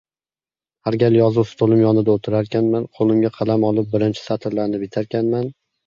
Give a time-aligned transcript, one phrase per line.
[0.89, 5.53] Har gal yozuv stolim yonida o‘tirarkanman, qo‘limga qalam olib birinchi satrlarni bitarkanman